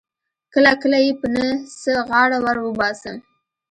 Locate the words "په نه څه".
1.19-1.93